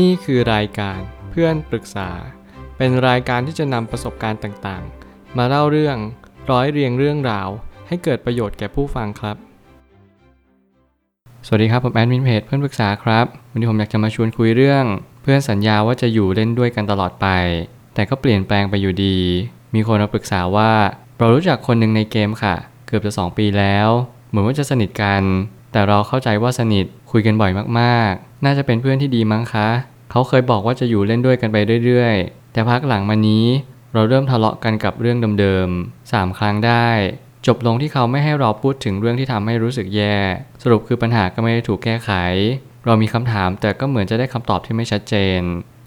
[0.00, 0.98] นี่คือรายการ
[1.30, 2.10] เพื่อนปรึกษา
[2.76, 5.96] เป็นรายการที่จะนำประสบการณ์ต่างๆ มาเล่าเรื่อง
[6.50, 7.48] ร้อยเรียงเรื่องราว
[7.88, 9.36] ให้เกิดประโยชน์แก่ผู้ฟังครับ
[11.46, 14.84] สวัสดีครับ ผมแอดมินเพจเพื่อนปรึกษาครับ วันนี้ผมอยากจะมาชวนคุยเรื่อง
[15.22, 17.26] เพื่อนสัญญาว่าจะอยู่เล่นด้วยกันตลอดไป
[17.94, 19.18] แต่ก็เปลี่ยนแปลงไปอยู่ดี
[19.74, 20.72] มีคนมาปรึกษาว่า
[21.18, 22.54] เรารู้จักคนหนึ่งในเกมค่ะ
[22.86, 23.88] เกือบจะ 2 ปีแล้ว
[24.28, 25.22] เหมือนว่าจะสนิทกัน
[25.72, 29.68] แต่เราเข้าใจว่าสนิทคุยกันบ่อยมากๆ น่าจะเป็นเพื่อนที่ดีมั้งคะ
[30.10, 33.46] เขาเคยบอกว่าจะอยู่เล่นด้วยกันไปเรื่อยๆ แต่พักหลังมานี้
[33.94, 36.88] เราเริ่มทะเลาะกันกับเรื่องเดิมๆ3ครั้งได้
[37.46, 40.16] จบลงที่เขาไม่ให้เราพูดถึงเรื่องที่ทำให้รู้สึกแย่
[40.62, 42.10] สรุปคือปัญหาก็ไม่ได้ถูกแก้ไข
[42.86, 45.40] เรามีคำถามแต่ก็เหมือนจะได้คำตอบที่ไม่ชัดเจน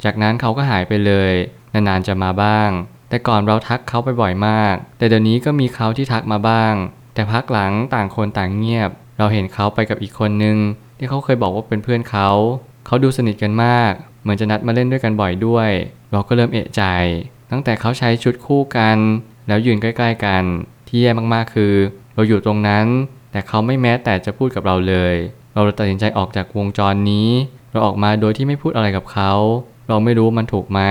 [0.03, 1.33] จากนั้นเขาก็หายไปเลย
[1.73, 2.69] นานๆจะมาบ้าง
[3.09, 6.73] แต่ก่อนเราทักเขาไปบ่อยมาก แต่เดี๋ยวนี้ก็มีเขาที่ทักมาบ้าง
[7.13, 10.57] แต่พักหลังต่างคนต่างเงียบ เราเห็นเขาไปกับอีกคนนึง
[10.97, 12.29] ที่เขาเคยบอกว่าเป็นเพื่อนเขา
[12.85, 13.91] เขาดูสนิทกันมาก
[14.21, 15.69] เหมือนจะนัดมาเล่นด้วยกันบ่อยด้วย
[16.11, 16.83] เราก็เริ่มเอะใจ
[17.51, 18.97] ตั้งแต่เขาใช้ชุดคู่กัน
[19.47, 20.43] แล้วยืนใกล้ ๆ กัน
[20.87, 21.73] ที่แย่มากๆคือ
[22.15, 22.85] เราอยู่ตรงนั้น
[23.31, 25.15] แต่เขาไม่แม้แต่จะพูดกับเราเลย
[25.53, 27.29] เราตัดสินใจออกจากวงจรนี้
[27.71, 29.31] เราออกมาโดยที่ไม่พูดอะไรกับเขา
[29.87, 30.81] เราไม่รู้มันถูกไหม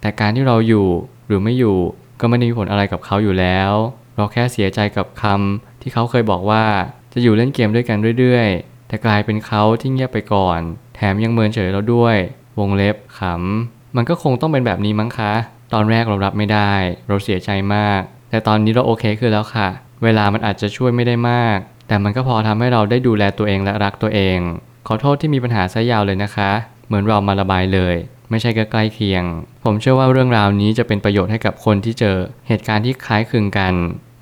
[0.00, 0.86] แต่การที่เราอยู่
[1.26, 1.78] หรือไม่อยู่
[2.20, 3.72] ก็ไม่ได้มีผลอะไรกับเขาอยู่แล้ว
[4.16, 6.64] เราแค่เสียใจกับคำที่เขาเคยบอกว่า
[7.12, 10.60] จะอยู่เล่นเกมด้วยกันเรื่อยๆ แต่กลายเป็นเขาที่เงียบไปก่อน
[10.96, 12.16] แถมยังเมินเฉยเราด้วย
[12.58, 15.32] วงเล็บขำ มันก็คงต้องเป็นแบบนี้มั้งคะ
[15.72, 16.72] ตอนแรกเรารับไม่ได้
[17.08, 19.68] เราเสียใจมาก แต่ตอนนี้เราโอเคขึ้นแล้วค่ะ
[20.02, 24.38] เวลามันอาจจะช่วยไม่ได้มาก แต่มันก็พอทำให้เราได้ดูแลตัวเองและรักตัวเอง
[24.86, 26.50] ขอโทษที่มีปัญหาซะยาวเลยนะคะ
[26.86, 27.96] เหมือนเรามาระบายเลย
[28.30, 29.24] ไม่ใช่ก็ใกล้เคียง
[29.64, 32.16] ผมเชื่อว่าเรื่องราวนี้จะเป็นประโยชน์ให้กับคนที่เจอ
[32.48, 33.74] เหตุการณ์ที่คล้ายคลึงกัน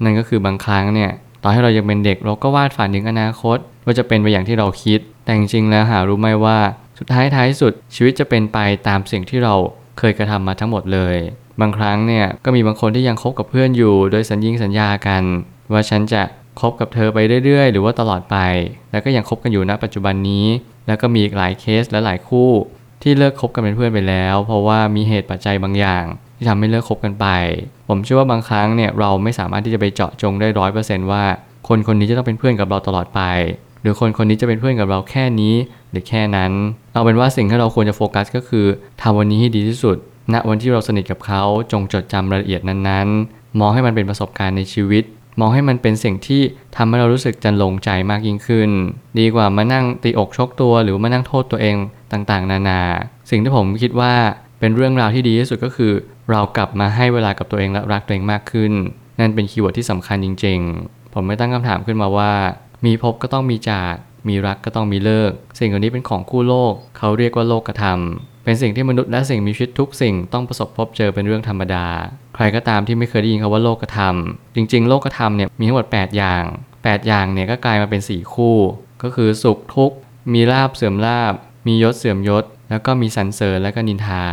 [0.02, 1.10] นั่นก็คือบางครั้งเนี่ย
[1.44, 6.58] ตอนที่เรายังเป็นเด็กเราก็วาดฝันถึงอนาคต ว่าจะเป็นไปอย่างที่เราคิด แต่จริงๆแล้วหารู้ไหมว่า
[6.98, 9.54] สุดท้ายท้ายสุดชีวิตจะเป็นไปตามสิ่งที่เรา
[9.98, 11.16] เคยกระทำมาทั้งหมดเลย
[11.60, 15.22] บางครั้งเนี่ยก็มีบางคนที่ยังคบกับเพื่อนอยู่ โดยสัญญิงสัญญากัน
[15.72, 16.22] ว่าฉันจะ
[16.60, 18.36] คบกับเธอไปเรื่อยๆ หรือว่าตลอดไป
[18.90, 20.46] แล้วก็ยังคบกันอยู่ณปัจจุบันนี้
[20.86, 22.50] แล้วก็มีอีกหลายเคสและหลายคู่
[23.02, 26.04] ที่เลิกคบกันเป็นเพื่อนไปแล้ว เพราะว่ามีเหตุปัจจัยบางอย่าง
[26.44, 27.26] ที่ทำให้เลิกคบกันไป
[27.88, 31.24] ผมเชื่อว่าบางครั้งเนี่ยเราไม่สามารถที่จะไปเจาะจงได้ร้อยเปอร์เซนต์ว่า
[31.68, 33.20] คนคนนี้จะต้องเป็นเพื่อนกับเราตลอดไป
[33.82, 35.54] หรือคนคนนี้จะเป็นเพื่อนกับเราแค่นี้
[35.90, 36.52] หรือแค่นั้น
[36.92, 38.66] เอาเป็นว่าสิ่งที่เราควรจะโฟกัสก็คือ
[39.02, 39.96] ทำวันนี้ให้ดีที่สุด
[40.32, 45.04] ณวันที่เราสนิทกับเขาจงจดจำรายละเอียดนั้นๆ มองให้มันเป็นประสบการณ์ในชีวิต
[45.40, 46.42] มองให้มันเป็นสิ่งที่
[46.76, 48.70] ทำให้เรารู้สึกจรรโลงใจมากยิ่งขึ้น
[49.18, 51.76] ดีกว่ามานั่งตีอกชกตัวหรือมานั่งโทษตัวเอง
[52.12, 52.80] ต่างๆ นานา
[53.30, 54.12] สิ่งที่ผมคิดว่า
[54.60, 55.92] เป็นเรื่องราวที่ดีที่สุดก็คือ
[56.30, 58.72] เรากลับมาให้เวลากับตัวเองและรักตัวเองมากขึ้น
[59.20, 62.32] นั่นเป็น keyword ที่สำคัญจริง ๆ ผมไม่ตั้งคำถามขึ้นมาว่า
[62.84, 63.94] มีพบก็ต้องมีจาก
[64.28, 67.98] มีรักก็ต้องมีเลิก สิ่งเหล่านี้เป็นของคู่โลก เขาเรียกว่าโลกธรรม
[68.44, 71.86] เป็นสิ่งที่มนุษย์และสิ่งมีชีวิตทุกสิ่งต้องประสบพบเจอเป็นเรื่องธรรมดา
[72.34, 74.14] ใครก็ตามที่ไม่เคยได้ยินคำว่าโลกธรรม
[74.56, 78.56] จริง ๆ โลกธรรมเนี่ยมีทั้งหมด 8 อย่าง 8 อย่างเนี่ยก็กลายมาเป็น 4 คู่
[79.02, 79.96] ก็คือสุขทุกข์
[80.32, 81.34] มีลาบเสื่อมลาบ
[81.66, 84.24] มียศเสื่อมยศ แล้วก็มีสรรเสริญและก็นินทา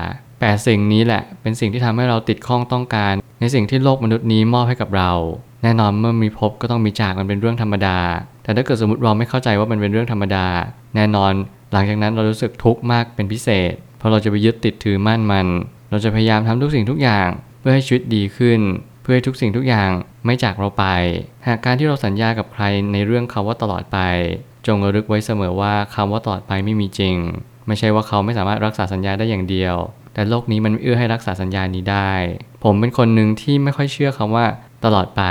[0.45, 5.11] 8 สิ่งนี้แหละ เป็นสิ่งที่ทำให้เราติดข้องต้องการ ในสิ่งที่โลกมนุษย์นี้มอบให้กับเรา
[5.63, 7.97] แน่นอนเมื่อมีพบก็ต้องมีจากมันเป็นเรื่องธรรมดา
[8.43, 10.47] แต่ถ้าเกิดสมมติเราไม่เข้าใจว่ามันเป็นเรื่องธรรมดา
[10.95, 11.33] แน่นอน
[11.71, 15.47] หลังจากนั้นเรารู้สึกทุกข์มากเป็นพิเศษ เพราะเราจะไปยึดติดถือมั่นมัน
[15.89, 17.27] เราจะพยายามทำทุกสิ่งทุกอย่าง
[17.59, 18.59] เพื่อให้ชีวิตดีขึ้น
[19.01, 19.89] เพื่อให้ทุกสิ่งทุกอย่าง
[20.25, 20.85] ไม่จากเราไป
[21.47, 22.63] หากการที่เราสัญญากับใคร
[22.93, 23.97] ในเรื่องคำว่าตลอดไป
[24.67, 27.15] จงระลึกไว้เสมอว่าคำว่าตลอดไปไม่มีจริง
[27.67, 29.75] ไม่ใช่ว่าเขาไม่สามารถรักษาสัญญาได้อย่างเดียว
[30.13, 32.13] แต่โลกนี้มันเอื้อให้รักษาสัญญานี้ได้
[32.63, 34.45] ผมเป็นคนหนึ่งที่ไม่ค่อยเชื่อคำว่า
[34.85, 35.23] ตลอดไป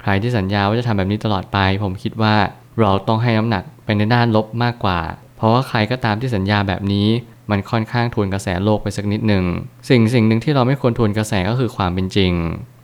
[0.00, 2.36] ใครที่สัญญาว่าจะทำแบบนี้ตลอดไป ผมคิดว่า
[2.80, 5.00] เราต้องให้น้ำหนักไปในด้านลบมากกว่า
[5.36, 7.08] เพราะว่าใครก็ตามที่สัญญาแบบนี้
[7.50, 9.44] มันค่อนข้างทวนกระแสโลกไปสักนิดหนึ่ง
[9.88, 12.32] สิ่งสิ่งหนึ่งที่เราไม่ควรทวนกระแสก็คือความเป็นจริง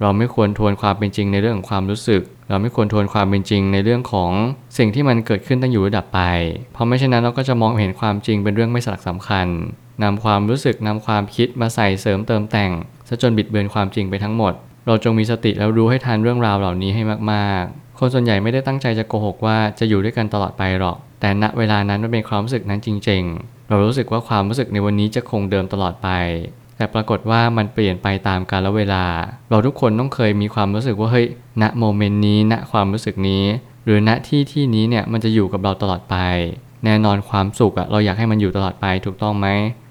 [0.01, 4.31] เราไม่ควรทวนความเป็นจริงในเรื่องของความรู้สึก เราไม่ควรทวนความเป็นจริงในเรื่องของ
[4.79, 6.21] สิ่งที่มันเกิดขึ้นตั้งอยู่ระดับไป
[6.73, 9.47] เพราะไม่เช่นนั้นเราก็จะมองเห็นความจริงเป็นเรื่องไม่สลักสำคัญ
[10.03, 12.71] นำความรู้สึกนำความคิดมาใส่เสริมเติมแต่ง
[13.09, 14.53] ซะจนบิดเบือนความจริงไปทั้งหมด
[14.87, 17.03] เราจงมีสติแล้วรู้ให้ทันเรื่องราวเหล่านี้ให้
[17.33, 26.09] มากๆ คนส่วนใหญ่ไม่ได้ตั้งใจจะโกหกว่าจะอยู่ด้วยกันตลอดไปหรอก แต่ณเวลานั้นมันเป็นความรู้สึกนั้นจริง ๆ เรารู้สึกว่าความรู้สึกในวันนี้จะคงเดิมตลอดไป
[26.77, 29.05] แต่ปรากฏว่ามันเปลี่ยนไปตามกาลเวลา
[29.51, 31.27] เราทุกคนต้องเคยมีความรู้สึกว่าเฮ้ย
[31.63, 33.45] ณ โมเมนต์นี้ ณ ความรู้สึกนี้
[33.85, 36.17] หรือณที่ที่นี้เนี่ยมันจะอยู่กับเราตลอดไป
[36.85, 39.47] แน่นอนความสุขอะเราอยากให้มันอยู่ตลอดไปถูกต้องไหม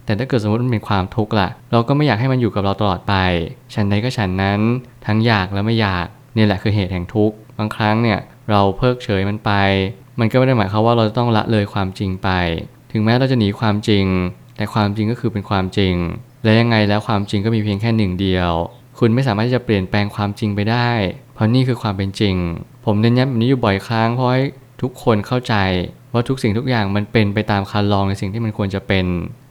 [0.06, 3.16] แต่ถ้าเกิดสมมติมันเป็นความทุกข์ล่ะ เราก็ไม่อยากให้มันอยู่กับเราตลอดไป
[3.74, 4.60] ฉันใดก็ฉันนั้น
[5.06, 8.20] ทั้งอยากและไม่อยาก นี่แหละคือเหตุแห่งทุกข์บางครั้งเนี่ย
[8.52, 9.52] เราเพิกเฉยมันไป
[10.20, 12.30] มันก็ไม่ได้หมายความว่าเราจะต้องละเลยความจริงไป
[12.92, 14.06] ถึงแม้เราจะหนีความจริง
[14.58, 15.96] แต่ความจริงก็คือเป็นความจริง
[16.44, 18.52] และยังไงแล้วความจริงก็มีเพียงแค่หนึ่งเดียว
[19.00, 20.90] คุณไม่สามารถที่จะเปลี่ยนแปลงความจริงไปได้
[21.34, 22.36] เพราะนี่คือความเป็นจริง
[22.86, 24.44] ผมเน้นย้ำแบบนี้อยู่บ่อยครั้งเพราะให้
[24.82, 25.56] ทุกคนเข้าใจ
[26.14, 29.06] ว่าทุกสิ่งทุกอย่างมันเป็นไปตามคันลองในสิ่งที่มันควรจะเป็น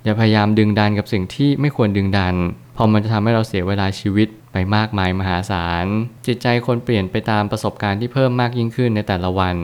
[0.05, 2.35] อย่าพยายามดึงดันกับสิ่งที่ไม่ควรดึงดัน
[2.77, 5.87] พราะมันจะทำให้เราเสียเวลาชีวิตไปมากมายมหาศาล
[6.27, 9.57] จิตใจคนเปลี่ยนไปตามประสบการณ์ที่เพิ่มมากยิ่งขึ้นในแต่ละวัน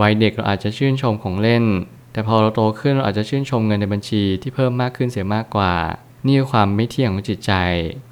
[0.00, 1.64] วัยเด็กเราอาจจะชื่นชมของเล่น
[2.12, 5.74] แต่พอเราโตขึ้นเราอาจจะชื่นชมเงินในบัญชีที่เพิ่มมากขึ้นเสียมากกว่า
[6.26, 7.52] นี่คือความไม่เที่ยงของจิตใจ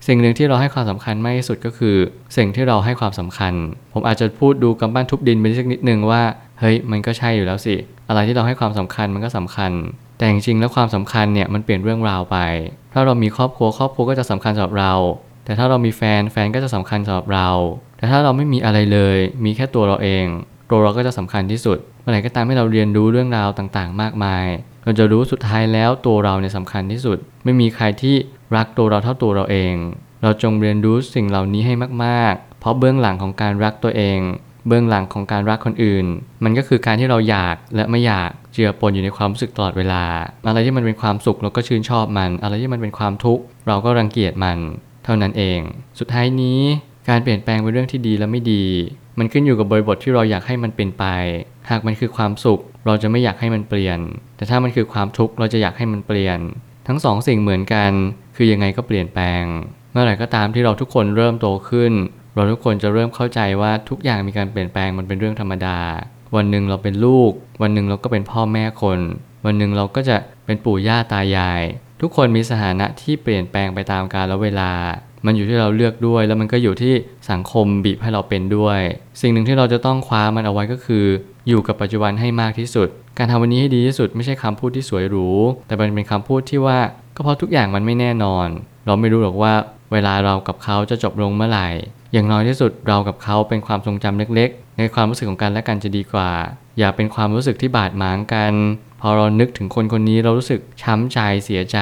[0.07, 1.97] สิ่งหนึ่งที่เราให้ความสำคัญมากที่สุดก็คือ
[2.37, 3.55] สิ่งที่เราให้ความสำคัญ
[3.93, 6.23] ผมอาจจะพูดดูกำปั้นทุบดินไปสักนิดนึงว่า
[6.61, 7.75] เฮ้ยมันก็ใช่อยู่แล้วสิ
[8.09, 9.73] อะไรที่เราให้ความสำคัญมันก็สำคัญ
[10.23, 12.39] แต่จริงๆแล้วความสำคัญเนี่ยมันเปลี่ยนเรื่องราวไป
[12.93, 14.95] ถ้าเรามีครอบครัวครอบครัวก็จะสำคัญสำหรับเรา
[15.45, 17.49] แต่ถ้าเรามีแฟนแฟนก็จะสำคัญสำหรับเรา
[17.97, 20.27] แต่ถ้าเราไม่มีอะไรเลย มีแค่ตัวเราเอง
[20.71, 24.47] ตัวเราก็จะสำคัญที่สุดเมื่อไหร่ก็ตามให้เราเรียนรู้เรื่องราวต่างๆ มากมาย
[24.85, 28.17] เราจะรู้สุดท้ายแล้วตัวเราเนี่ยสำคัญที่สุด ไม่มีใครที่
[28.57, 29.75] รักตัวเราเท่าตัวเราเอง
[30.23, 31.75] เราจงเรียนรู้สิ่งเหล่านี้ให้
[32.05, 34.19] มากๆ เพราะเบื้องหลังของการรักตัวเอง
[34.67, 36.07] เบื้องหลังของการรักคนอื่น
[36.45, 40.05] มันก็คือการที่เราอยากและไม่อยากเจือปนอยู่ในความรู้สึกตลอดเวลา
[40.47, 44.59] อะไรที่มันเป็นความสุขเราก็ชื่นชอบมัน อะไรที่มันเป็นความทุกข์เราก็รังเกียจมัน
[45.05, 45.61] เท่านั้นเอง
[45.99, 46.61] สุดท้ายนี้
[47.09, 48.65] การเปลี่ยนแปลงเป็นเรื่องที่ดีและไม่ดี
[49.19, 51.05] มันขึ้นอยู่กับบริบทที่เราอยากให้มันเป็นไป
[51.71, 53.99] หากมันคือความสุข เราจะไม่อยากให้มันเปลี่ยน
[54.37, 56.39] แต่ถ้ามันคือความทุกข์เราจะอยากให้มันเปลี่ยน
[56.89, 57.93] ทั้งสองสิ่งเหมือนกัน
[58.37, 59.45] คือยังไงก็เปลี่ยนแปลง
[59.93, 61.93] เมื่อไหร่ก็ตามที่เราทุกคนเริ่มโตขึ้น
[62.35, 65.79] เราทุกคนจะเริ่มเข้าใจว่าทุกอย่างมีการเปลี่ยนแปลงมันเป็นเรื่องธรรมดา
[66.37, 67.33] วันหนึ่งเราเป็นลูก
[67.63, 68.99] วันหนึ่งเราก็เป็นพ่อแม่คน
[69.47, 71.63] วันหนึ่งเราก็จะเป็นปู่ย่าตายาย
[72.01, 74.73] ทุกคนมีสถานะที่เปลี่ยนแปลงไปตามกาลเวลา
[75.27, 76.95] มันอยู่ที่เราเลือกด้วย แล้วมันก็อยู่ที่
[77.31, 78.81] สังคมบีบให้เราเป็นด้วย
[79.21, 81.07] สิ่งหนึ่งที่เราจะต้องคว้ามันเอาไว้ก็คือ
[81.49, 82.89] อยู่กับปัจจุบันให้มากที่สุด
[83.19, 85.29] การทำวันนี้ให้ดีที่สุดไม่ใช่คำพูดที่สวยหรู
[85.67, 86.79] แต่มันเป็นคำพูดที่ว่า
[87.17, 88.49] ก็เพราะทุกอย่างมันไม่แน่นอน
[88.87, 89.53] เราไม่รู้หรอกว่า
[89.93, 91.69] เวลาเรากับเขาจะจบลงเมื่อไหร่
[92.13, 96.31] อย่างน้อยที่สุดเรากับเขาเป็นความทรงจำเล็กๆ ในความรู้สึกของกันและกันจะดีกว่า
[96.79, 98.55] อย่าเป็นความรู้สึกที่บาดหมางกัน
[99.01, 101.79] พอเรานึกถึงคนคนนี้เรารู้สึกช้ำใจเสียใจ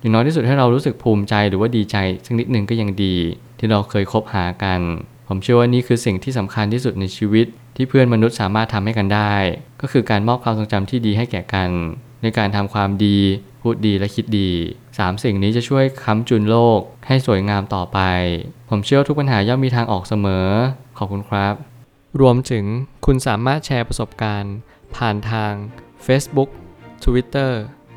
[0.00, 3.16] อย่างน้อยที่สุดให้เรารู้สึกภูมิใจหรือว่าดีใจสักนิดหนึ่งก็ยังดี
[3.58, 4.80] ที่เราเคยคบหากัน
[5.28, 7.46] ผมเชื่อว่านี่คือสิ่งที่สำคัญที่สุดในชีวิต
[7.76, 9.34] ที่เพื่อนมนุษย์สามารถทำให้กันได้
[9.80, 11.70] ก็คือการมอบความทรงจำที่ดีให้แก่กัน
[12.22, 13.18] ในการทำความดี
[13.66, 14.50] พูดดีและคิดดี
[14.98, 17.98] สามสิ่งนี้จะช่วยค้ำจุนโลกให้สวยงามต่อไป
[18.68, 20.46] ผมเชื่อทุกปัญหาย่อมมีทางออกเสมอ
[20.98, 21.54] ขอบคุณครับ
[22.20, 22.64] รวมถึง
[23.06, 24.54] คุณสามารถแชร์ประสบการณ์
[24.96, 25.52] ผ่านทาง
[26.06, 26.50] Facebook
[27.04, 27.52] Twitter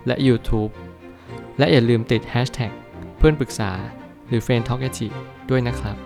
[0.07, 0.71] และ YouTube
[1.57, 2.71] และอย่าลืมติด Hashtag
[3.17, 3.71] เพื่อนปรึกษา
[4.27, 4.81] หรือ f r ร e n d t a l k
[5.49, 5.97] ด้วยนะครับ